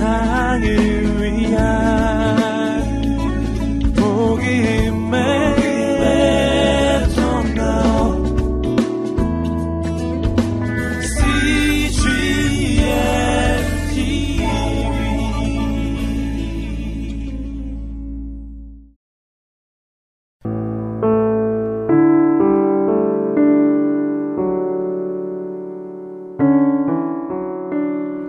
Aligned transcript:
세상을 0.00 0.89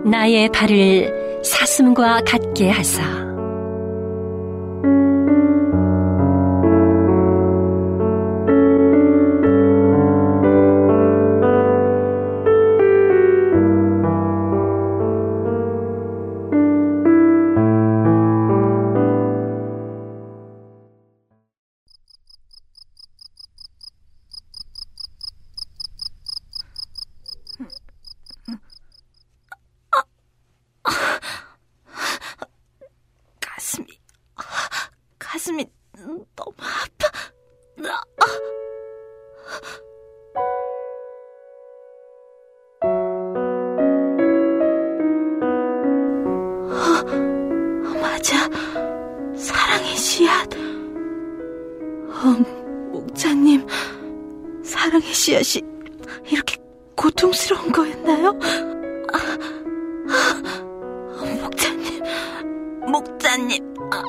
나의 0.04 0.48
발을 0.50 1.42
사슴과 1.44 2.22
같게 2.26 2.70
하사 2.70 3.31
고통스러운 57.32 57.72
거였나요? 57.72 58.38
아, 59.12 59.18
아, 60.08 61.24
목자님, 61.40 62.02
목자님. 62.90 63.74
아, 63.90 64.02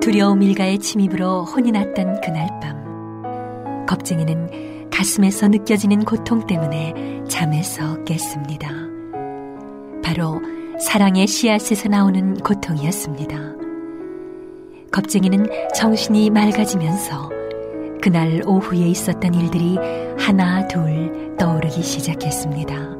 두려움 0.00 0.42
일가의 0.42 0.78
침입으로 0.78 1.44
혼이 1.44 1.70
났던 1.72 2.20
그날 2.22 2.48
밤, 2.60 3.86
겁쟁이는 3.86 4.88
가슴에서 4.90 5.48
느껴지는 5.48 6.04
고통 6.04 6.46
때문에 6.46 7.22
잠에서 7.28 8.02
깼습니다. 8.04 8.70
바로 10.02 10.40
사랑의 10.80 11.26
씨앗에서 11.26 11.88
나오는 11.88 12.34
고통이었습니다. 12.38 13.36
겁쟁이는 14.90 15.46
정신이 15.74 16.30
맑아지면서 16.30 17.43
그날 18.04 18.42
오후에 18.44 18.86
있었던 18.88 19.32
일들이 19.32 19.78
하나 20.18 20.68
둘 20.68 21.34
떠오르기 21.38 21.82
시작했습니다. 21.82 22.98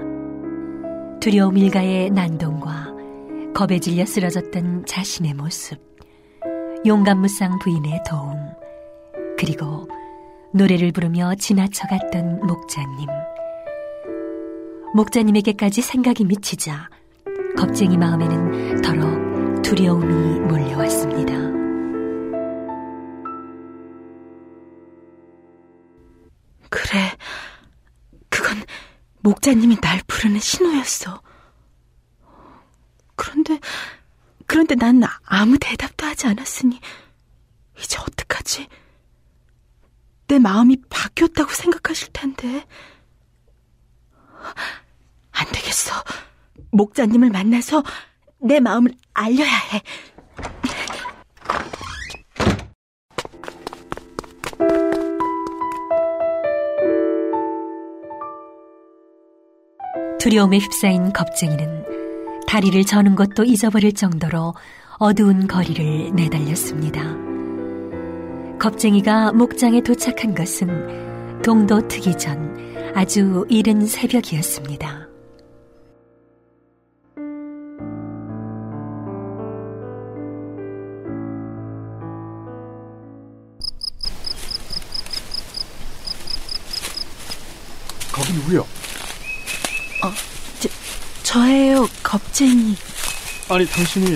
두려움 1.20 1.58
일가의 1.58 2.08
난동과 2.08 2.94
겁에 3.54 3.80
질려 3.80 4.06
쓰러졌던 4.06 4.86
자신의 4.86 5.34
모습, 5.34 5.78
용감무쌍 6.86 7.58
부인의 7.58 8.02
도움, 8.08 8.34
그리고 9.36 9.86
노래를 10.54 10.90
부르며 10.90 11.34
지나쳐갔던 11.34 12.46
목자님. 12.46 13.06
목자님에게까지 14.94 15.82
생각이 15.82 16.24
미치자 16.24 16.88
겁쟁이 17.58 17.98
마음에는 17.98 18.80
더러 18.80 19.60
두려움이 19.60 20.40
몰려왔습니다. 20.40 21.53
그래. 26.74 27.16
그건 28.28 28.64
목자님이 29.20 29.76
날 29.80 30.02
부르는 30.08 30.40
신호였어. 30.40 31.22
그런데, 33.14 33.60
그런데 34.46 34.74
난 34.74 35.00
아무 35.24 35.56
대답도 35.58 36.04
하지 36.04 36.26
않았으니, 36.26 36.80
이제 37.78 37.96
어떡하지? 37.98 38.66
내 40.26 40.38
마음이 40.40 40.82
바뀌었다고 40.90 41.52
생각하실 41.52 42.08
텐데. 42.12 42.66
안 45.30 45.46
되겠어. 45.52 45.92
목자님을 46.72 47.30
만나서 47.30 47.84
내 48.40 48.58
마음을 48.58 48.92
알려야 49.12 49.54
해. 49.72 49.82
두려움에 60.24 60.56
휩싸인 60.56 61.12
겁쟁이는 61.12 61.84
다리를 62.46 62.82
저는 62.84 63.14
것도 63.14 63.44
잊어버릴 63.44 63.92
정도로 63.92 64.54
어두운 64.96 65.46
거리를 65.46 66.14
내달렸습니다. 66.14 67.14
겁쟁이가 68.58 69.32
목장에 69.32 69.82
도착한 69.82 70.34
것은 70.34 71.42
동도 71.42 71.86
트기 71.88 72.16
전 72.16 72.56
아주 72.94 73.44
이른 73.50 73.86
새벽이었습니다. 73.86 75.08
거기 88.10 88.32
누구요? 88.32 88.83
어, 90.04 90.10
저, 90.60 90.68
저예요, 91.22 91.86
겁쟁이. 92.02 92.74
아니, 93.48 93.66
당신이 93.66 94.06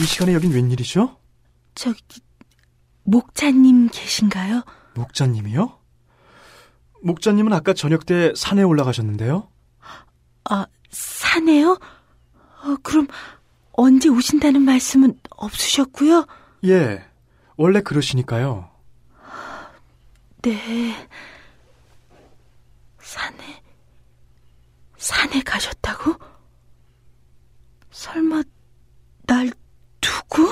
이 0.00 0.04
시간에 0.04 0.34
여긴 0.34 0.52
웬일이죠? 0.52 1.16
저기, 1.74 2.20
목자님 3.02 3.88
계신가요? 3.88 4.62
목자님이요? 4.94 5.78
목자님은 7.02 7.52
아까 7.52 7.74
저녁 7.74 8.06
때 8.06 8.32
산에 8.36 8.62
올라가셨는데요? 8.62 9.48
아, 10.44 10.66
산에요? 10.90 11.72
어, 11.72 12.76
그럼 12.84 13.08
언제 13.72 14.08
오신다는 14.08 14.62
말씀은 14.62 15.18
없으셨고요? 15.30 16.26
예, 16.66 17.04
원래 17.56 17.80
그러시니까요. 17.80 18.70
네. 20.42 21.08
산에 23.00 23.51
산에 25.02 25.42
가셨다고? 25.42 26.14
설마 27.90 28.44
날 29.26 29.50
두고? 30.00 30.44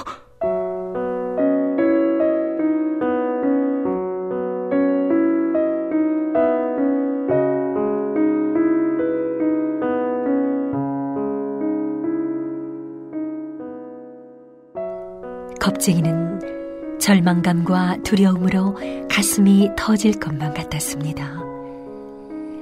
겁쟁이는 15.61 16.99
절망감과 16.99 17.99
두려움으로 18.03 18.77
가슴이 19.09 19.71
터질 19.77 20.19
것만 20.19 20.55
같았습니다. 20.55 21.50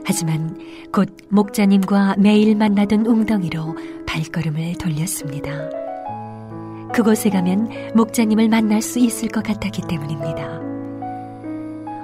하지만 0.08 0.58
곧 0.90 1.14
목자님과 1.28 2.14
매일 2.16 2.56
만나던 2.56 3.04
웅덩이로 3.04 3.76
발걸음을 4.06 4.78
돌렸습니다. 4.78 5.68
그곳에 6.94 7.28
가면 7.28 7.92
목자님을 7.94 8.48
만날 8.48 8.80
수 8.80 8.98
있을 8.98 9.28
것 9.28 9.44
같았기 9.44 9.82
때문입니다. 9.86 10.62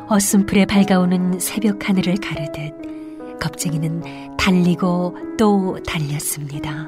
어슴풀에 0.09 0.67
밝아오는 0.67 1.41
새벽 1.41 1.89
하늘을 1.89 2.17
가르듯 2.17 3.41
겁쟁이는 3.41 4.37
달리고 4.37 5.17
또 5.39 5.79
달렸습니다. 5.87 6.87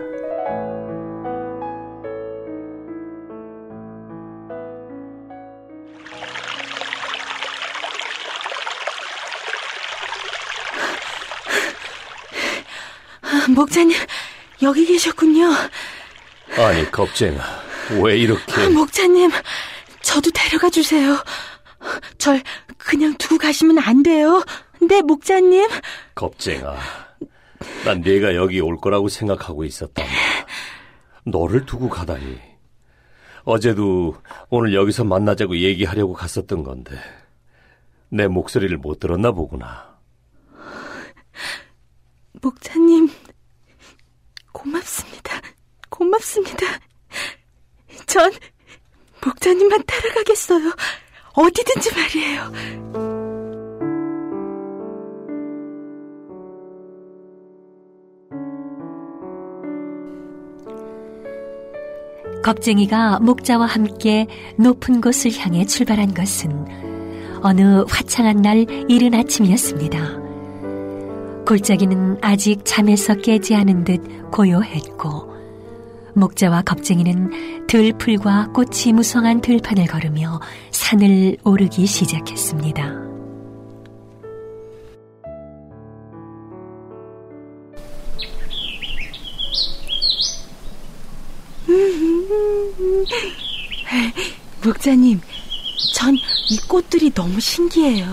목자님, 13.56 13.96
여기 14.60 14.84
계셨군요. 14.84 15.46
아니, 16.58 16.90
겁쟁아. 16.90 17.42
왜 18.02 18.18
이렇게... 18.18 18.68
목자님, 18.68 19.30
저도 20.02 20.30
데려가 20.30 20.68
주세요. 20.68 21.16
절 22.18 22.42
그냥 22.76 23.16
두고 23.16 23.38
가시면 23.38 23.78
안 23.78 24.02
돼요. 24.02 24.44
네, 24.86 25.00
목자님. 25.00 25.68
겁쟁아. 26.14 26.76
난 27.86 28.02
네가 28.02 28.34
여기 28.34 28.60
올 28.60 28.76
거라고 28.76 29.08
생각하고 29.08 29.60
말이야. 29.62 29.86
너를 31.24 31.64
두고 31.64 31.88
가다니. 31.88 32.38
어제도 33.44 34.20
오늘 34.50 34.74
여기서 34.74 35.04
만나자고 35.04 35.56
얘기하려고 35.56 36.12
갔었던 36.12 36.62
건데 36.62 36.94
내 38.10 38.28
목소리를 38.28 38.76
못 38.76 39.00
들었나 39.00 39.32
보구나. 39.32 39.96
목자님, 42.42 43.08
고맙습니다. 44.66 45.40
고맙습니다. 45.88 46.66
전 48.06 48.32
목자님만 49.24 49.84
따라가겠어요. 49.86 50.72
어디든지 51.34 51.90
말이에요. 51.94 52.52
겁쟁이가 62.42 63.20
목자와 63.20 63.66
함께 63.66 64.26
높은 64.56 65.00
곳을 65.00 65.32
향해 65.38 65.64
출발한 65.64 66.14
것은 66.14 66.66
어느 67.42 67.84
화창한 67.88 68.42
날 68.42 68.66
이른 68.88 69.14
아침이었습니다. 69.14 70.25
골짜기는 71.46 72.18
아직 72.22 72.60
잠에서 72.64 73.14
깨지 73.14 73.54
않은 73.54 73.84
듯 73.84 74.30
고요했고 74.30 75.34
목자와 76.14 76.62
겁쟁이는 76.62 77.66
들풀과 77.66 78.48
꽃이 78.52 78.92
무성한 78.94 79.40
들판을 79.40 79.86
걸으며 79.86 80.40
산을 80.70 81.36
오르기 81.44 81.86
시작했습니다. 81.86 83.06
목자님, 94.64 95.20
전 95.94 96.16
이 96.48 96.58
꽃들이 96.68 97.12
너무 97.12 97.40
신기해요. 97.40 98.06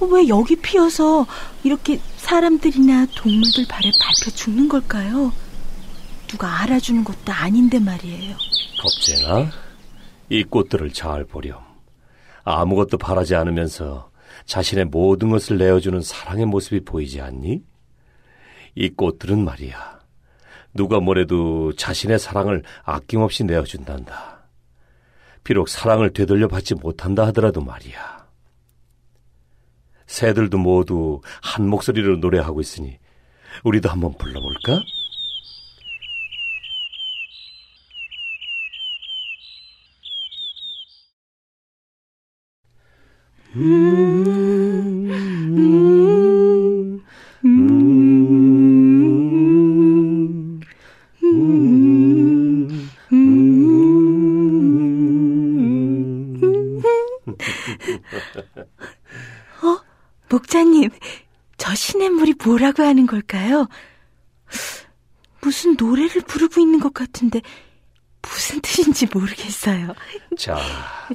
왜 0.00 0.28
여기 0.28 0.56
피어서 0.56 1.26
이렇게 1.64 1.98
사람들이나 2.16 3.06
동물들 3.16 3.66
발에 3.68 3.90
밟혀 4.00 4.30
죽는 4.34 4.68
걸까요? 4.68 5.32
누가 6.26 6.62
알아주는 6.62 7.04
것도 7.04 7.32
아닌데 7.32 7.78
말이에요. 7.78 8.36
겁쟁아, 8.82 9.50
이 10.28 10.42
꽃들을 10.44 10.92
잘 10.92 11.24
보렴. 11.24 11.58
아무것도 12.44 12.98
바라지 12.98 13.34
않으면서 13.34 14.10
자신의 14.44 14.86
모든 14.86 15.30
것을 15.30 15.58
내어주는 15.58 16.00
사랑의 16.02 16.46
모습이 16.46 16.84
보이지 16.84 17.20
않니? 17.20 17.62
이 18.74 18.88
꽃들은 18.90 19.44
말이야. 19.44 20.00
누가 20.74 21.00
뭐래도 21.00 21.72
자신의 21.74 22.18
사랑을 22.18 22.62
아낌없이 22.84 23.44
내어준단다. 23.44 24.36
비록 25.42 25.68
사랑을 25.68 26.12
되돌려 26.12 26.48
받지 26.48 26.74
못한다 26.74 27.26
하더라도 27.28 27.62
말이야. 27.62 28.25
새들도 30.06 30.58
모두 30.58 31.20
한 31.42 31.68
목소리로 31.68 32.16
노래하고 32.16 32.60
있으니 32.60 32.98
우리도 33.64 33.88
한번 33.88 34.14
불러볼까? 34.16 34.82
어? 59.62 59.85
목자님, 60.28 60.90
저 61.56 61.74
시냇물이 61.74 62.34
뭐라고 62.44 62.82
하는 62.82 63.06
걸까요? 63.06 63.68
무슨 65.40 65.76
노래를 65.78 66.22
부르고 66.22 66.60
있는 66.60 66.80
것 66.80 66.92
같은데 66.92 67.40
무슨 68.22 68.60
뜻인지 68.60 69.06
모르겠어요. 69.12 69.94
자, 70.36 70.58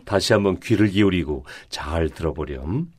다시 0.05 0.33
한번 0.33 0.59
귀를 0.59 0.87
기울이고 0.87 1.45
잘 1.69 2.09
들어보렴. 2.09 2.91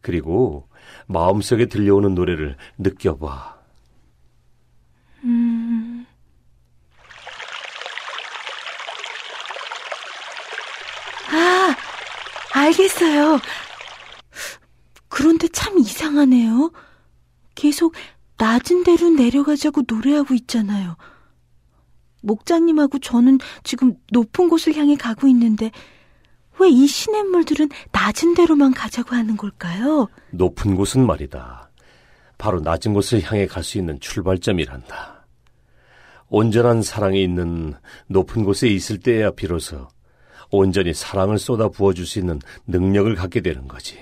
그리고 0.00 0.68
마음속에 1.06 1.66
들려오는 1.66 2.14
노래를 2.14 2.56
느껴봐. 2.78 3.58
음, 5.24 6.06
아, 11.30 11.74
알겠어요. 12.54 13.38
그런데 15.10 15.48
참 15.48 15.78
이상하네요. 15.78 16.72
계속 17.54 17.94
낮은 18.38 18.84
데로 18.84 19.10
내려가자고 19.10 19.82
노래하고 19.86 20.32
있잖아요. 20.34 20.96
목자님하고 22.22 22.98
저는 23.00 23.38
지금 23.64 23.94
높은 24.12 24.48
곳을 24.48 24.74
향해 24.76 24.96
가고 24.96 25.26
있는데 25.28 25.70
왜 26.58 26.68
이 26.68 26.86
시냇물들은 26.86 27.68
낮은 27.92 28.34
데로만 28.34 28.72
가자고 28.74 29.14
하는 29.14 29.36
걸까요? 29.36 30.08
높은 30.30 30.76
곳은 30.76 31.06
말이다. 31.06 31.70
바로 32.36 32.60
낮은 32.60 32.92
곳을 32.94 33.22
향해 33.22 33.46
갈 33.46 33.62
수 33.64 33.78
있는 33.78 33.98
출발점이란다. 34.00 35.26
온전한 36.28 36.82
사랑이 36.82 37.22
있는 37.22 37.74
높은 38.06 38.44
곳에 38.44 38.68
있을 38.68 38.98
때야 39.00 39.30
비로소 39.32 39.88
온전히 40.50 40.92
사랑을 40.94 41.38
쏟아 41.38 41.68
부어줄 41.68 42.06
수 42.06 42.18
있는 42.18 42.40
능력을 42.66 43.14
갖게 43.14 43.40
되는 43.40 43.66
거지. 43.66 43.98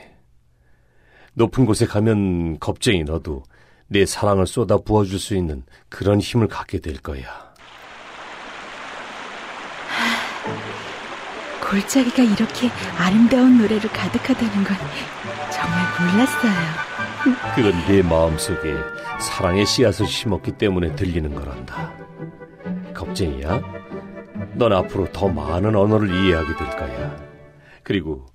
높은 1.38 1.67
곳에 1.67 1.87
가면 1.87 2.58
겁쟁이 2.58 3.05
너도 3.05 3.44
내 3.86 4.05
사랑을 4.05 4.44
쏟아 4.46 4.77
부어줄 4.77 5.20
수 5.20 5.36
있는 5.36 5.62
그런 5.89 6.19
힘을 6.19 6.48
갖게 6.48 6.81
될 6.81 6.98
거야. 6.98 7.22
골짜기가 11.62 12.22
이렇게 12.24 12.70
아름다운 12.98 13.58
노래로 13.58 13.89
가득하다는 13.89 14.65
건 14.65 14.77
정말 15.53 16.12
몰랐어요. 16.12 16.53
그건 17.55 17.72
네 17.86 18.03
마음속에 18.03 18.74
사랑의 19.20 19.65
씨앗을 19.65 20.06
심었기 20.06 20.53
때문에 20.53 20.96
들리는 20.96 21.32
거란다. 21.34 21.93
겁쟁이야? 22.94 23.62
넌 24.55 24.72
앞으로 24.72 25.12
더 25.12 25.29
많은 25.29 25.77
언어를 25.77 26.12
이해하게 26.12 26.56
될 26.56 26.70
거야. 26.70 27.17
그리고 27.84 28.27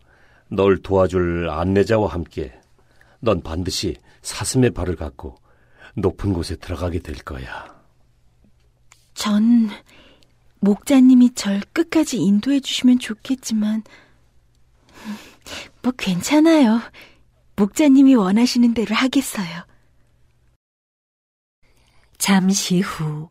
널 0.48 0.82
도와줄 0.82 1.50
안내자와 1.50 2.08
함께 2.08 2.54
넌 3.24 3.42
반드시 3.42 3.96
사슴의 4.22 4.72
발을 4.72 4.98
갖고 4.98 5.38
높은 5.96 6.34
곳에 6.34 6.58
들어가게 6.58 7.00
될 7.00 7.16
거야. 7.16 7.74
전 9.14 9.70
목자님이 10.60 11.34
절 11.34 11.62
끝까지 11.72 12.18
인도해 12.18 12.60
주시면 12.60 13.00
좋겠지만 13.00 13.84
뭐 15.82 15.94
괜찮아요. 15.98 16.82
목자님이 17.56 18.16
원하시는 18.16 18.74
대로 18.74 18.94
하겠어요. 18.94 19.66
잠시 22.18 22.82
후 22.82 23.30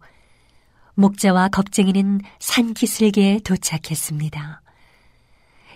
목자와 0.95 1.49
겁쟁이는 1.49 2.21
산기슭에 2.39 3.41
도착했습니다. 3.45 4.63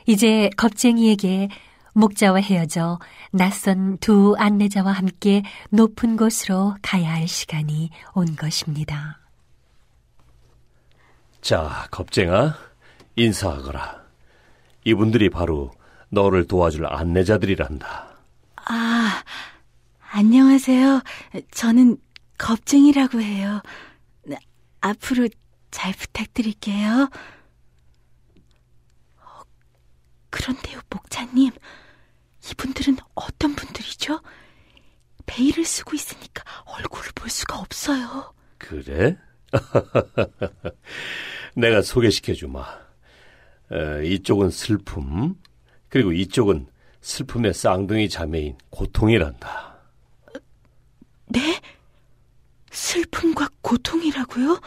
이제 0.07 0.49
겁쟁이에게 0.57 1.49
목자와 1.97 2.41
헤어져 2.41 2.99
낯선 3.31 3.97
두 3.99 4.35
안내자와 4.37 4.93
함께 4.93 5.43
높은 5.71 6.19
곳으로 6.19 6.77
가야 6.83 7.11
할 7.11 7.27
시간이 7.27 7.91
온 8.13 8.37
것입니다. 8.37 9.19
자, 11.41 11.89
겁쟁아, 11.91 12.55
인사하거라. 13.17 14.05
이분들이 14.85 15.31
바로 15.31 15.73
너를 16.11 16.47
도와줄 16.47 16.85
안내자들이란다. 16.87 18.19
아, 18.67 19.23
안녕하세요. 20.11 21.03
저는 21.51 21.97
겁쟁이라고 22.37 23.23
해요. 23.23 23.63
네, 24.23 24.37
앞으로 24.83 25.29
잘 25.71 25.95
부탁드릴게요. 25.95 27.09
어, 29.19 29.43
그런데요, 30.29 30.81
목자님. 30.91 31.53
어떤 34.07 34.07
분들이죠? 34.07 34.21
베일을 35.27 35.65
쓰고 35.65 35.97
있으니까 35.97 36.45
얼굴을 36.65 37.11
볼 37.15 37.29
수가 37.29 37.59
없어요. 37.59 38.33
그래? 38.59 39.19
내가 41.57 41.83
소개시켜주마. 41.83 42.65
에, 43.73 44.07
이쪽은 44.07 44.51
슬픔, 44.51 45.35
그리고 45.89 46.13
이쪽은 46.13 46.69
슬픔의 47.01 47.53
쌍둥이 47.53 48.09
자매인 48.09 48.57
고통이란다. 48.71 49.77
네? 51.27 51.61
슬픔과 52.71 53.49
고통이라고요? 53.63 54.61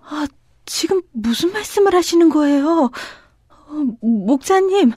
아, 0.00 0.26
지금 0.66 1.00
무슨 1.12 1.52
말씀을 1.52 1.94
하시는 1.94 2.28
거예요? 2.28 2.90
어, 3.48 3.72
목사님, 4.02 4.92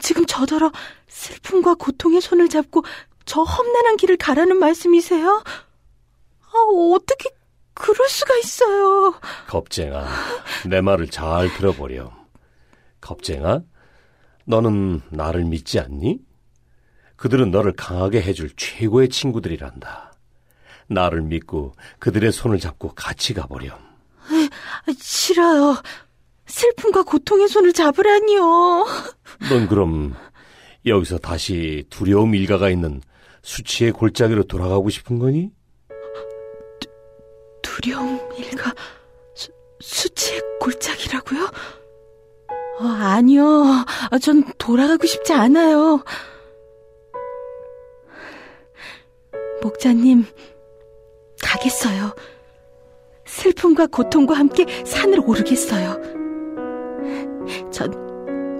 지금 0.00 0.26
저더러 0.26 0.72
슬픔과 1.08 1.74
고통의 1.74 2.20
손을 2.20 2.48
잡고 2.48 2.84
저 3.24 3.42
험난한 3.42 3.96
길을 3.96 4.16
가라는 4.16 4.58
말씀이세요? 4.58 5.42
아, 6.42 6.52
어떻게 6.94 7.30
그럴 7.74 8.08
수가 8.08 8.36
있어요? 8.38 9.14
겁쟁아, 9.48 10.06
내 10.66 10.80
말을 10.80 11.08
잘 11.08 11.52
들어보렴. 11.54 12.10
겁쟁아, 13.00 13.62
너는 14.46 15.02
나를 15.10 15.44
믿지 15.44 15.78
않니? 15.78 16.18
그들은 17.16 17.50
너를 17.50 17.74
강하게 17.74 18.22
해줄 18.22 18.50
최고의 18.56 19.08
친구들이란다. 19.10 20.12
나를 20.88 21.20
믿고 21.22 21.74
그들의 21.98 22.32
손을 22.32 22.58
잡고 22.58 22.94
같이 22.94 23.34
가보렴. 23.34 23.70
아, 23.72 24.92
싫어요. 24.98 25.76
슬픔과 26.48 27.02
고통의 27.04 27.48
손을 27.48 27.72
잡으라니요. 27.72 28.86
넌 29.50 29.68
그럼 29.68 30.14
여기서 30.86 31.18
다시 31.18 31.84
두려움 31.90 32.34
일가가 32.34 32.70
있는 32.70 33.00
수치의 33.42 33.92
골짜기로 33.92 34.44
돌아가고 34.44 34.90
싶은 34.90 35.18
거니? 35.18 35.50
두려움 37.62 38.18
일가 38.36 38.74
수, 39.34 39.50
수치의 39.80 40.42
골짜기라고요? 40.60 41.44
어, 42.80 42.84
아니요. 42.84 43.44
아, 44.10 44.18
전 44.18 44.44
돌아가고 44.58 45.06
싶지 45.06 45.32
않아요. 45.32 46.02
목자님, 49.62 50.24
가겠어요. 51.42 52.14
슬픔과 53.26 53.88
고통과 53.88 54.34
함께 54.34 54.84
산을 54.84 55.20
오르겠어요. 55.20 56.27
전 57.70 57.90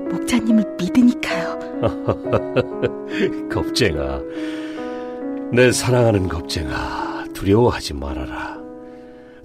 목자님을 0.08 0.76
믿으니까요. 0.78 1.58
겁쟁아, 3.50 4.20
내 5.52 5.70
사랑하는 5.72 6.28
겁쟁아, 6.28 7.24
두려워하지 7.32 7.94
말아라. 7.94 8.58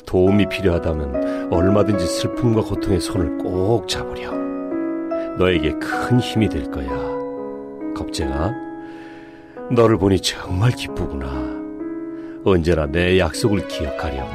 도움이 0.06 0.50
필요하다면 0.50 1.54
얼마든지 1.54 2.06
슬픔과 2.06 2.62
고통의 2.62 3.00
손을 3.02 3.38
꼭 3.38 3.88
잡으렴. 3.88 5.38
너에게 5.38 5.74
큰 5.80 6.20
힘이 6.20 6.50
될 6.50 6.70
거야. 6.70 6.88
겁쟁아, 7.96 8.54
너를 9.72 9.98
보니 9.98 10.20
정말 10.20 10.72
기쁘구나. 10.72 11.28
언제나 12.46 12.86
내 12.86 13.18
약속을 13.18 13.68
기억하렴. 13.68 14.28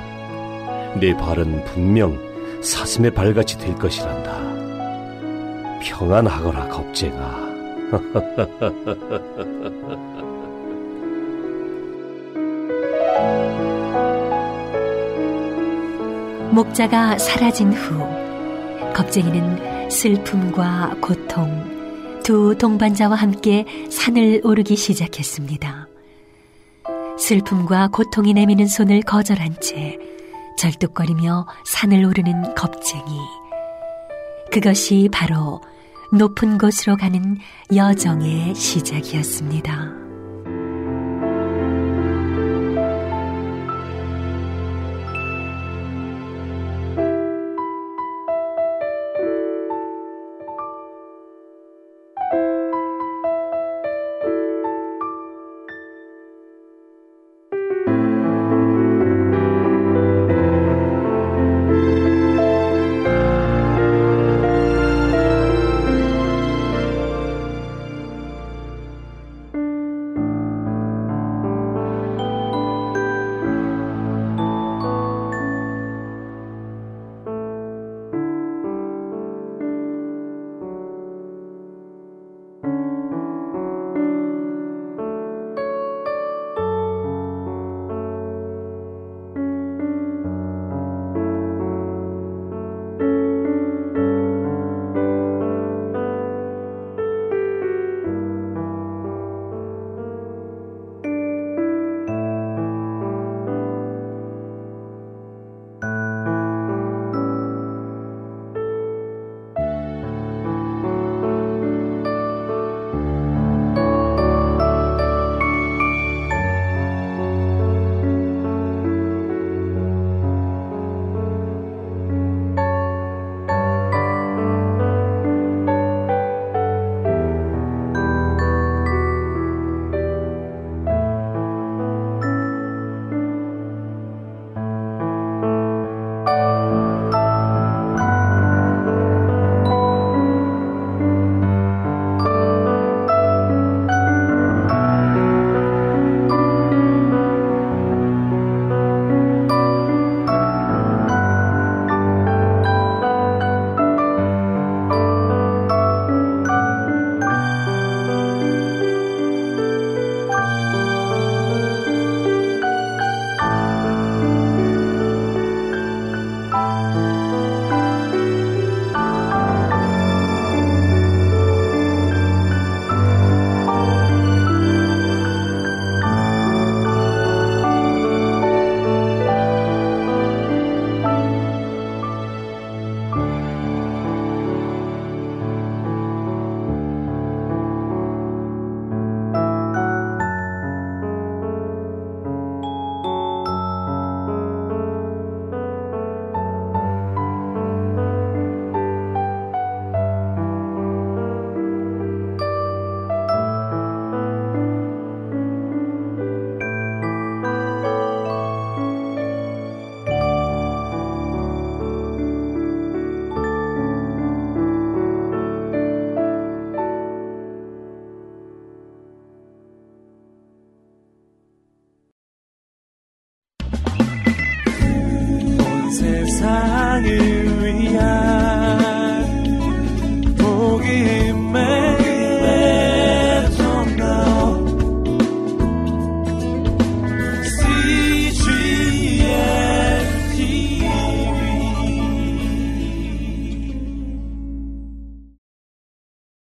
내 1.00 1.14
발은 1.14 1.64
분명 1.64 2.18
사슴의 2.62 3.12
발같이 3.12 3.58
될 3.58 3.74
것이란다. 3.74 4.47
평안하거라, 5.80 6.68
겁쟁아. 6.68 7.48
목자가 16.50 17.16
사라진 17.18 17.72
후 17.72 17.98
겁쟁이는 18.92 19.90
슬픔과 19.90 20.96
고통 21.00 22.20
두 22.24 22.56
동반자와 22.58 23.14
함께 23.14 23.64
산을 23.90 24.42
오르기 24.44 24.76
시작했습니다. 24.76 25.86
슬픔과 27.18 27.88
고통이 27.88 28.34
내미는 28.34 28.66
손을 28.66 29.02
거절한 29.02 29.60
채 29.60 29.98
절뚝거리며 30.58 31.46
산을 31.64 32.04
오르는 32.04 32.54
겁쟁이. 32.54 33.47
그것이 34.50 35.08
바로 35.12 35.60
높은 36.12 36.58
곳으로 36.58 36.96
가는 36.96 37.36
여정의 37.74 38.54
시작이었습니다. 38.54 40.07